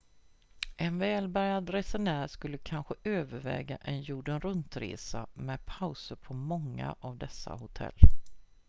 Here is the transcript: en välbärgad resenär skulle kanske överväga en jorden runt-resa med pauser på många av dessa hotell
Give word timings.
en 0.77 0.99
välbärgad 0.99 1.69
resenär 1.69 2.27
skulle 2.27 2.57
kanske 2.57 2.93
överväga 3.03 3.77
en 3.77 4.01
jorden 4.01 4.39
runt-resa 4.41 5.27
med 5.33 5.65
pauser 5.65 6.15
på 6.15 6.33
många 6.33 6.95
av 6.99 7.17
dessa 7.17 7.51
hotell 7.55 7.93